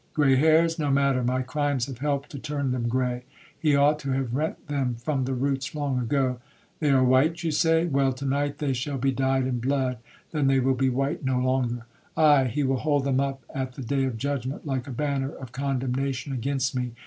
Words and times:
Grey 0.15 0.35
hairs?—no 0.35 0.89
matter, 0.89 1.23
my 1.23 1.43
crimes 1.43 1.85
have 1.85 1.99
helped 1.99 2.31
to 2.31 2.39
turn 2.39 2.71
them 2.71 2.87
grey,—he 2.89 3.75
ought 3.75 3.99
to 3.99 4.09
have 4.13 4.33
rent 4.33 4.65
them 4.67 4.95
from 4.95 5.25
the 5.25 5.33
roots 5.35 5.75
long 5.75 5.99
ago. 5.99 6.39
They 6.79 6.89
are 6.89 7.03
white, 7.03 7.43
you 7.43 7.51
say?—well, 7.51 8.13
to 8.13 8.25
night 8.25 8.57
they 8.57 8.73
shall 8.73 8.97
be 8.97 9.11
dyed 9.11 9.45
in 9.45 9.59
blood, 9.59 9.99
then 10.31 10.47
they 10.47 10.59
will 10.59 10.73
be 10.73 10.89
white 10.89 11.23
no 11.23 11.37
longer. 11.37 11.85
Aye,—he 12.17 12.63
will 12.63 12.77
hold 12.77 13.03
them 13.03 13.19
up 13.19 13.43
at 13.53 13.73
the 13.73 13.83
day 13.83 14.05
of 14.05 14.17
judgment, 14.17 14.65
like 14.65 14.87
a 14.87 14.91
banner 14.91 15.29
of 15.35 15.51
condemnation 15.51 16.33
against 16.33 16.75
me. 16.75 16.93